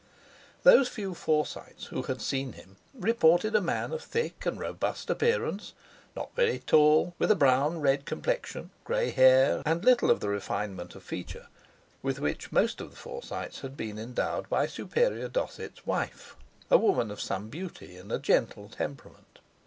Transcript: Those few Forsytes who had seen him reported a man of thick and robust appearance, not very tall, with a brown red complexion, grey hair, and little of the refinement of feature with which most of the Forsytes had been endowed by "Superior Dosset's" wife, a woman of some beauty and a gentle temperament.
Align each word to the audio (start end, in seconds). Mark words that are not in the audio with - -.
Those 0.63 0.87
few 0.87 1.13
Forsytes 1.13 1.85
who 1.91 2.01
had 2.01 2.23
seen 2.23 2.53
him 2.53 2.77
reported 2.91 3.55
a 3.55 3.61
man 3.61 3.91
of 3.91 4.01
thick 4.03 4.47
and 4.47 4.59
robust 4.59 5.11
appearance, 5.11 5.73
not 6.15 6.35
very 6.35 6.57
tall, 6.57 7.13
with 7.19 7.29
a 7.29 7.35
brown 7.35 7.81
red 7.81 8.05
complexion, 8.05 8.71
grey 8.83 9.11
hair, 9.11 9.61
and 9.63 9.85
little 9.85 10.09
of 10.09 10.19
the 10.19 10.27
refinement 10.29 10.95
of 10.95 11.03
feature 11.03 11.45
with 12.01 12.19
which 12.19 12.51
most 12.51 12.81
of 12.81 12.89
the 12.89 12.97
Forsytes 12.97 13.59
had 13.59 13.77
been 13.77 13.99
endowed 13.99 14.49
by 14.49 14.65
"Superior 14.65 15.27
Dosset's" 15.29 15.85
wife, 15.85 16.35
a 16.71 16.79
woman 16.79 17.11
of 17.11 17.21
some 17.21 17.49
beauty 17.49 17.95
and 17.95 18.11
a 18.11 18.17
gentle 18.17 18.69
temperament. 18.69 19.37